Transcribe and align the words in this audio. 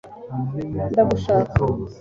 ndagushaka 0.91 1.53